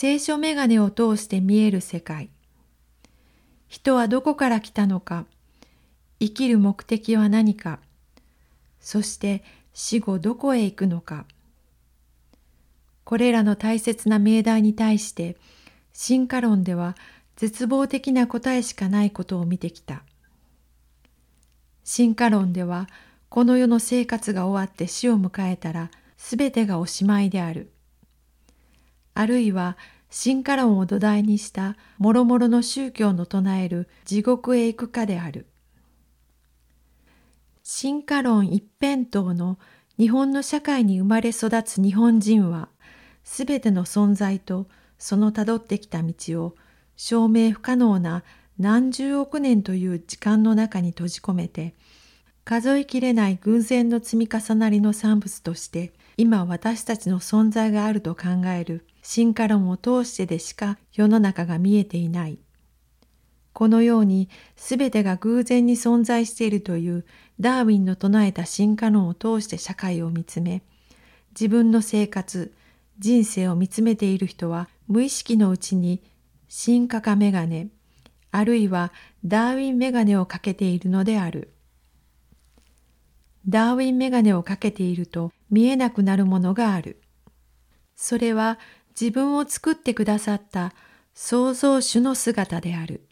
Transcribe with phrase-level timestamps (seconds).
[0.00, 2.30] 聖書メガネを通して見える世界。
[3.66, 5.26] 人はどこから来たのか、
[6.20, 7.80] 生きる目的は何か、
[8.78, 9.42] そして
[9.74, 11.26] 死後どこへ行くのか。
[13.02, 15.36] これらの大切な命題に対して、
[15.92, 16.94] 進化論では
[17.34, 20.04] 絶望的な答えしかないことを見てきた。
[21.82, 22.86] 進化論では、
[23.28, 27.72] この世の生活が終わって死を迎えたら、すべてがおしまいである。
[29.18, 29.76] あるいは、
[30.10, 35.48] 進化論を土台にした諸々の宗教の唱える地獄へ行くかである。
[37.64, 39.58] 進化論一辺倒の
[39.98, 42.68] 日本の社会に生まれ育つ日本人は、
[43.24, 46.54] すべての存在とそのたどってきた道を
[46.94, 48.22] 証明不可能な
[48.56, 51.74] 何十億年という時間の中に閉じ込めて、
[52.44, 62.38] 数えきれない偶然の積み重なりの産物として今私たちの存在があると考える進化論を通してでしか世の中が見えていない。
[63.54, 67.06] このように全てが偶然に存在しているという
[67.40, 70.62] ダーウィンの唱えた進化論を通して社会を見つめ、
[71.30, 72.52] 自分の生活、
[72.98, 76.02] 人生を見つめている人は無意識のうちに
[76.46, 77.68] 進化化メガネ、
[78.30, 78.92] あるいは
[79.24, 81.54] ダーウィンメガネをかけているのである。
[83.48, 87.00] ダーウィンメガネをかけていると見えなくなるものがある。
[88.00, 88.60] それは
[89.00, 90.74] 自分を作ってくださった
[91.14, 93.06] 創造主の姿である。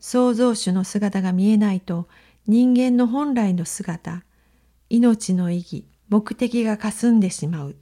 [0.00, 2.08] 創造主の姿が見えないと
[2.48, 4.24] 人間の本来の姿、
[4.90, 7.76] 命の意義、目的が霞んでしまう。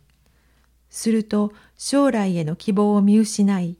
[0.90, 3.78] すると将来への希望を見失い、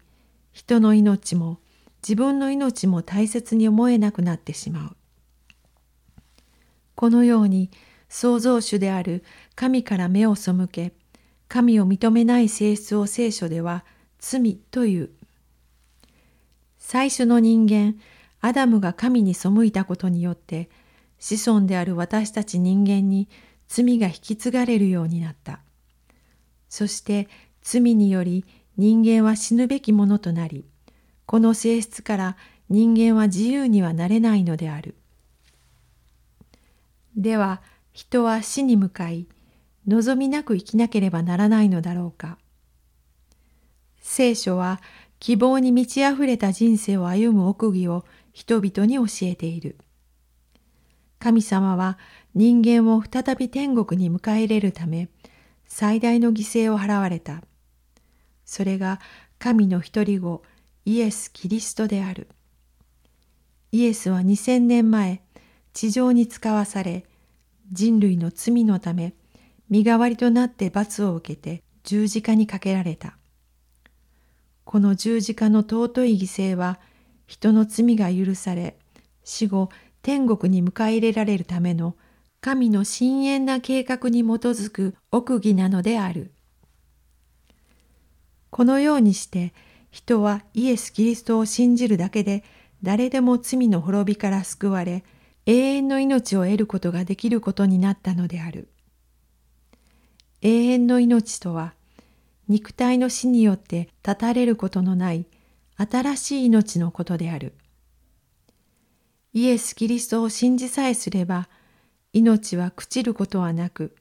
[0.53, 1.59] 人の命も
[2.03, 4.97] 自分の命も大切に思えなくなってしまう。
[6.95, 7.71] このように
[8.09, 10.95] 創造主である神から目を背け、
[11.55, 13.85] 神を認めない性質を聖書では
[14.19, 15.11] 罪という。
[16.79, 17.95] 最初の人間、
[18.41, 20.69] アダムが神に背いたことによって、
[21.21, 23.29] 子孫である私たち人間に
[23.69, 25.61] 罪が引き継がれるようになった。
[26.69, 27.29] そして
[27.63, 28.45] 罪により
[28.77, 30.65] 人間は死ぬべきものとなり、
[31.25, 32.37] この性質から
[32.69, 34.97] 人間は自由にはなれないのである。
[37.17, 39.29] では人は死に向かい
[39.87, 42.39] 望みなく生きなければならないのだろうか。
[44.01, 44.81] 聖書は
[45.19, 49.77] 希望に満ち溢れた人生を歩む奥義を人々に教えている。
[51.19, 51.99] 神様は
[52.35, 55.09] 人間を再び天国に迎え入れるため
[55.67, 57.43] 最大の犠牲を払われた。
[58.45, 59.01] それが
[59.39, 60.43] 神の一人子
[60.85, 62.29] イエス・キリストである。
[63.73, 65.23] イエスは2000年前
[65.73, 67.05] 地上に使わされ、
[67.73, 69.15] 人類の罪のため、
[69.71, 73.17] 身代わりとなって罰を受けて十字架にかけられた。
[74.65, 76.79] この十字架の尊い犠牲は、
[77.27, 78.77] 人の罪が許され、
[79.25, 79.71] 死後
[80.03, 81.97] 天国に迎え入れられるための
[82.41, 86.33] 神の深遠な計画に基づく奥義なのである。
[88.51, 89.55] このようにして
[89.91, 92.45] 人はイエス・キリストを信じるだけで
[92.83, 95.05] 誰でも罪の滅びから救われ
[95.47, 98.69] 永遠の命を得ることができることになったのである。
[100.45, 101.73] 永遠の命とは、
[102.49, 105.27] 肉体の死によって断たれることのない
[105.77, 107.55] 新しい命のことである。
[109.33, 111.49] イエス・キリストを信じさえすれば、
[112.13, 113.97] 命は朽ちることはなく、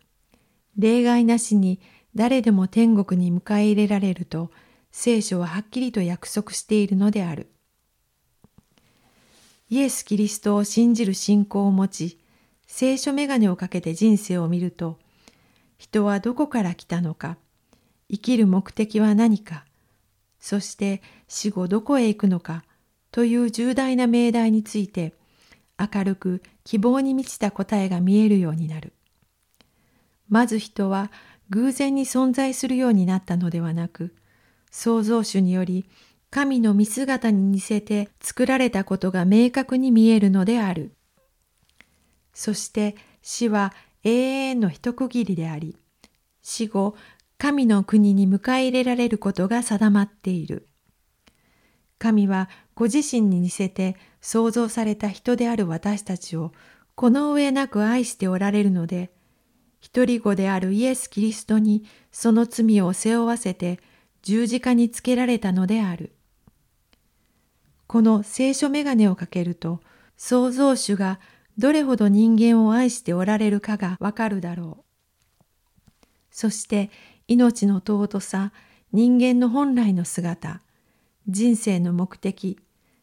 [0.78, 1.80] 例外なしに
[2.14, 4.52] 誰でも天国に迎え入れられると
[4.92, 7.48] 聖書ははっきりと約束しているのである。
[9.70, 12.20] イエス・キリストを信じる信仰を持ち、
[12.68, 15.00] 聖書メガネをかけて人生を見ると、
[15.84, 17.36] 人はどこから来たのか、
[18.10, 19.66] 生きる目的は何か、
[20.40, 22.64] そして死後どこへ行くのか
[23.12, 25.14] という重大な命題について、
[25.78, 28.94] 明るく希望に満ちた答えが見えるようになる。
[30.30, 31.12] まず人は
[31.50, 34.16] 偶然に存在するようになったのではなく、
[34.72, 35.86] 創造主により
[36.30, 40.96] 神の見姿に似せて作られたことが明確に見えるのである。
[42.34, 45.78] そして死は永遠の一区切りであり、
[46.42, 46.96] 死後、
[47.38, 50.68] 神の国に迎え入れられることが定まっている。
[52.00, 56.52] 神はご自身に似せて創造された人である私たちを
[56.96, 59.12] この上なく愛しておられるので、
[59.80, 63.80] 一人子であるイエス・キリストにその罪を背負わせて
[64.22, 66.16] 十字架につけられたのである。
[67.88, 69.82] この聖書メガネをかけると、
[70.16, 71.20] 創造主が
[71.58, 74.84] どれほど人間を愛しておられるかがわかるだろう。
[76.32, 76.90] そして
[77.28, 78.52] 命の尊さ、
[78.92, 80.62] 人間の本来の姿、
[81.28, 82.60] 人生の目的、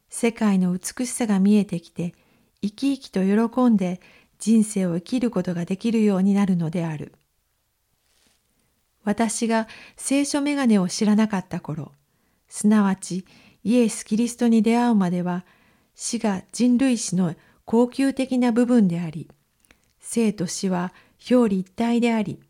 [0.09, 2.15] 世界の美しさが見えてきて、
[2.61, 4.01] 生き生きと喜んで
[4.39, 7.15] 人生を生きることができるようになるのである。
[9.05, 11.93] 私が聖書メガネを知らなかった頃、
[12.49, 13.25] すなわち
[13.63, 15.45] イエス・キリストに出会うまでは、
[15.95, 17.35] 死が人類史の
[17.71, 19.31] 恒久的な部分であり、
[20.01, 20.93] 生と死は
[21.31, 22.41] 表裏一体であり、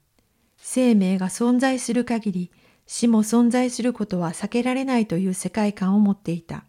[0.56, 2.50] 生命が存在する限り
[2.87, 6.64] 死も存在することは避けられないという世界観を持っていた。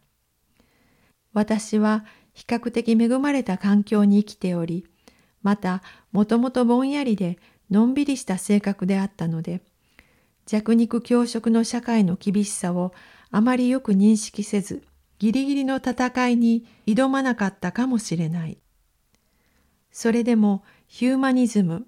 [1.31, 2.03] 私は
[2.33, 4.86] 比較的恵まれた環境に生きており、
[5.42, 5.81] また
[6.12, 7.39] もともとぼんやりで
[7.69, 9.62] のんびりした性格であったので、
[10.45, 12.94] 弱肉強食の社会の厳しさを
[13.30, 14.83] あまりよく認識せず、
[15.21, 18.57] ギリギリの戦いに挑まなかったかもしれない。
[19.91, 21.85] それでもヒューマニズム、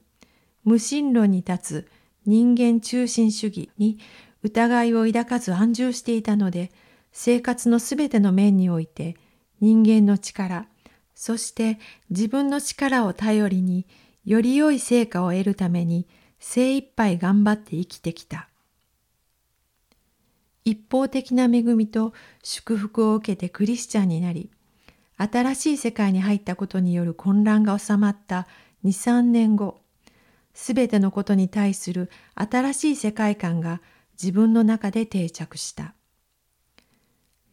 [0.63, 1.89] 無神論に立つ
[2.27, 3.97] 人間中心主義に
[4.43, 6.71] 疑いを抱かず安住していたので、
[7.11, 9.17] 生活のすべての面において
[9.59, 10.67] 人間の力、
[11.15, 11.79] そして
[12.11, 13.87] 自分の力を頼りに
[14.25, 16.07] より良い成果を得るために
[16.37, 18.47] 精一杯頑張って生きてきた。
[20.65, 24.49] 一方的な恵みと祝福を受けてクリスチャンになり、
[25.17, 28.47] 新しい世界に入ったことによる混乱が収まった
[28.83, 29.81] 2、3年後、
[30.53, 33.81] すべてのことに対する新しい世界観が
[34.21, 35.93] 自分の中で定着した。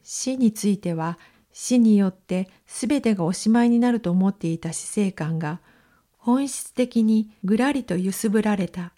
[0.02, 1.18] 死については
[1.52, 5.60] 死によってすべてがおしまいになると思っていた死生観が
[6.18, 8.92] 本質的にぐらりと揺すぶられた。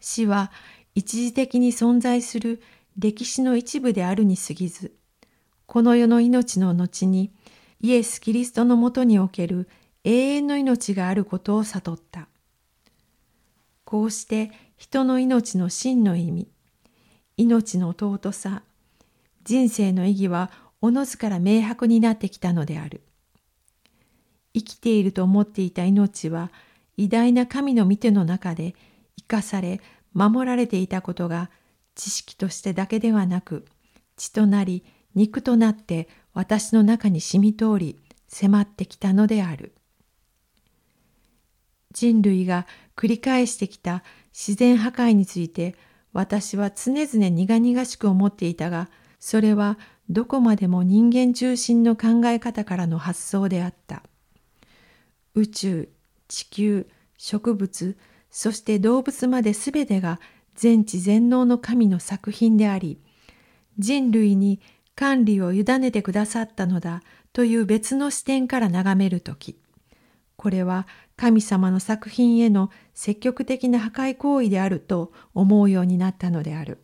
[0.00, 0.50] 死は
[0.94, 2.60] 一時的に存在する
[2.98, 4.92] 歴史の一部であるに過ぎず、
[5.66, 7.30] この世の命の後に
[7.80, 9.68] イエス・キリストのもとにおける
[10.02, 12.26] 永遠の命があることを悟った。
[13.84, 16.48] こうして人の命の真の意味、
[17.36, 18.62] 命の尊さ、
[19.44, 20.50] 人生の意義は
[20.82, 23.02] おのずから明白になってきたのである。
[24.54, 26.50] 生きていると思っていた命は
[26.96, 28.74] 偉大な神の御手の中で
[29.16, 29.80] 生かされ
[30.14, 31.48] 守られていたことが
[31.98, 33.66] 知識としてだけではなく
[34.16, 34.84] 血となり
[35.14, 37.98] 肉となって私の中に染み通り
[38.28, 39.74] 迫ってきたのである。
[41.92, 42.66] 人類が
[42.96, 45.74] 繰り返してきた自然破壊について
[46.12, 49.78] 私は常々苦々しく思っていたがそれは
[50.08, 54.04] どこまでも人間中心の考え方からの発想であった。
[55.34, 55.88] 宇宙、
[56.28, 56.86] 地球、
[57.16, 57.98] 植物、
[58.30, 60.20] そして動物まで全てが
[60.58, 62.98] 全知全能の神の作品であり、
[63.78, 64.60] 人類に
[64.96, 69.56] 管理を委ねてくださったのだという別の視点から眺めるとき、
[70.34, 76.82] これは神様の作品への積極的な破壊行為であると思うようになったのである。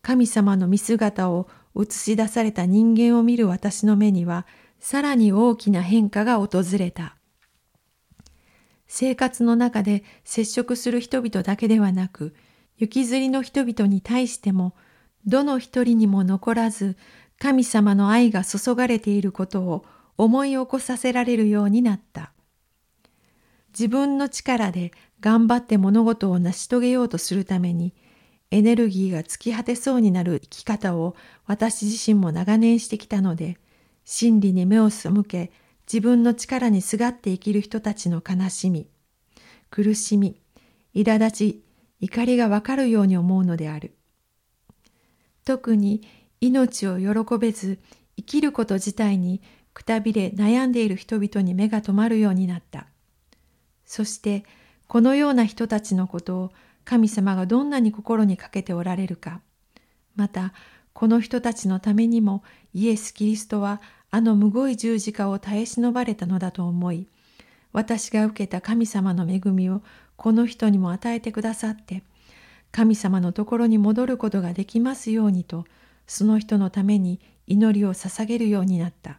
[0.00, 4.46] 神様の見姿を映し出された人間を見る私の目には、
[4.80, 7.14] さらに大きな変化が訪れた。
[8.94, 12.34] 生活の中で接触する人々だけではなく、
[12.76, 14.74] 行きずりの人々に対しても、
[15.24, 16.98] どの一人にも残らず、
[17.38, 19.86] 神様の愛が注がれていることを
[20.18, 22.34] 思い起こさせられるようになった。
[23.70, 27.94] 自分の力で頑張って物事を成し遂げようとするために、
[28.50, 33.56] エネルギーが尽き果てそうになる生き方を私自身も長年してきたので、
[34.04, 35.50] 真理に目を背け、
[35.92, 38.88] 自分の力にすがって生きる人たちの悲しみ、
[39.68, 40.40] 苦しみ、
[40.94, 41.64] 苛立ち、
[42.00, 43.94] 怒りがわかるように思うのである。
[45.44, 46.00] 特に
[46.40, 47.78] 命を喜べず
[48.16, 49.42] 生きること自体に
[49.74, 52.86] くたびれ悩んでいる人々に目が留まるようになった。
[53.84, 54.46] そして
[54.88, 56.52] このような人たちのことを
[56.86, 59.42] 神様がどんなに心にかけておられるか。
[60.16, 60.54] また
[60.94, 63.82] この人たちのためにもイエス・キリストは
[64.14, 67.06] あのむごい十字架を耐え忍ばれたのだと思い、
[67.72, 69.80] 私が受けた神様の恵みを
[70.16, 72.02] この人にも与えてくださって、
[72.72, 75.64] 神様のところに戻ることができますようにと、
[76.06, 79.18] その人のために祈りを捧げるようになった。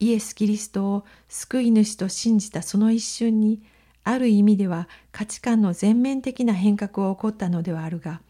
[0.00, 3.62] イエス・キリストを救い主と信じたその一瞬に、
[4.02, 8.22] ある意味では価値観の全面的な変革が起こったのではあるが、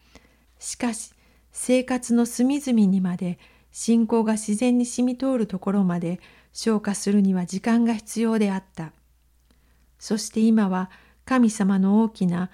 [0.59, 1.11] しかし
[1.51, 3.39] 生活の隅々にまで
[3.71, 6.19] 信仰が自然に染み通るところまで
[6.53, 8.91] 消化するには時間が必要であった。
[9.99, 10.89] そして今は
[11.25, 12.49] 神様の大きな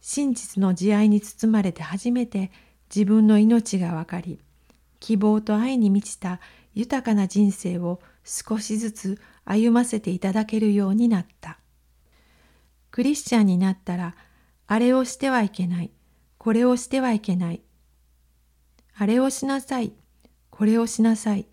[0.00, 2.50] 真実の慈愛に包まれて初めて
[2.94, 4.38] 自分の命が分かり、
[5.00, 6.40] 希望と愛に満ちた
[6.72, 11.58] 豊かな人生を少しずつ歩ませていただけるようになった。
[12.90, 14.14] クリスチャンになったら
[14.66, 15.90] あれをしてはいけない。
[16.38, 17.62] これをしてはいけない。
[18.96, 19.92] あれをしなさい。
[20.54, 21.46] これをしなさい。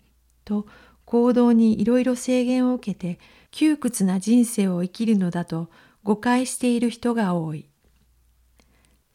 [0.44, 0.64] と
[1.04, 3.18] 行動にいろいろ制限を受けて
[3.50, 5.70] 窮屈な人生を生きるのだと
[6.04, 7.68] 誤解している人が多い。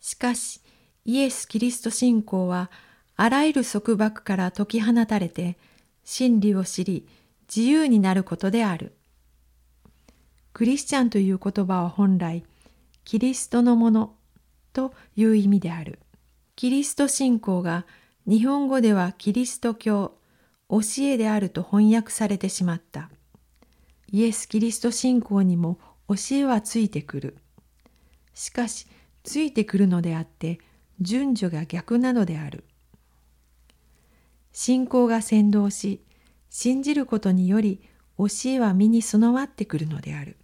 [0.02, 0.60] しかし
[1.06, 2.70] イエス・キリスト信仰は
[3.16, 5.58] あらゆる束縛から解き放たれて
[6.04, 7.08] 真理を知り
[7.48, 8.94] 自由になることである。
[10.52, 12.44] クリスチャンという言葉は本来
[13.06, 14.16] キリストのもの
[14.74, 16.00] という意味である。
[16.58, 17.86] キリスト信仰が
[18.28, 20.18] 日本語ではキリスト教、
[20.70, 23.10] 教えであると翻訳されてしまった。
[24.12, 25.80] イエス・キリスト信仰にも
[26.10, 27.38] 教えはついてくる。
[28.34, 28.86] しかし、
[29.24, 30.60] ついてくるのであって、
[31.00, 32.66] 順序が逆なのである。
[34.52, 36.02] 信仰が先導し、
[36.50, 37.80] 信じることにより
[38.18, 40.36] 教えは身に備わってくるのである。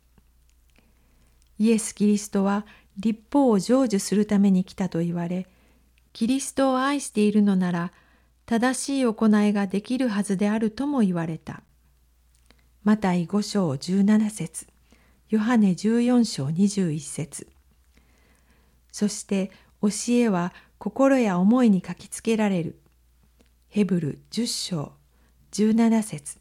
[1.60, 5.48] イエス・キリストは立法を成就するために来たと言われ、
[6.14, 7.92] キリストを愛しているのなら、
[8.46, 11.64] 正しい行いができるはずであるとも言われた。
[12.84, 14.68] マタイ5章17節
[15.30, 17.48] ヨハネ14章21節
[18.92, 19.52] そして
[19.82, 22.80] 教えは心や思いに書きつけられる。
[23.70, 24.92] ヘブル10章
[25.54, 26.38] 17節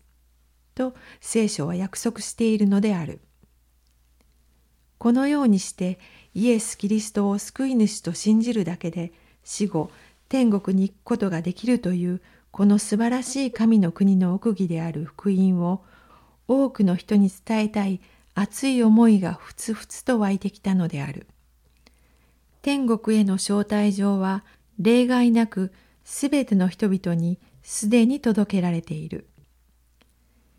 [0.75, 3.21] と聖書は約束しているのである。
[4.99, 5.99] このようにして
[6.35, 9.13] イエス・キリストを救い主と信じるだけで
[9.45, 9.91] 死後
[10.29, 12.21] 天国に行くことができるという
[12.51, 15.83] この素晴らしい神の国の奥義である福音を
[16.49, 18.01] 多くの人に伝えたい
[18.35, 21.27] 熱い思いがふつふつと湧いてきたのである。
[22.63, 24.45] 天国への招待状は
[24.79, 25.73] 例外なく
[26.05, 29.27] すべての人々にすでに届けられている。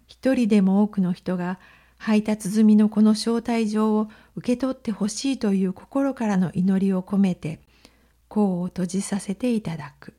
[0.08, 1.60] 一人でも多くの人が
[1.98, 7.60] 配達済みのこの招待状を受け取ってほしいという心からの祈りを込めて、
[8.34, 10.16] 甲を閉じさせていただく。